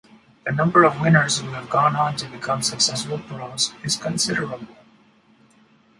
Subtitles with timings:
[0.47, 4.65] The number of winners who have gone on to become successful pros is considerable.